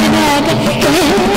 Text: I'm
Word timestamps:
I'm 0.00 1.27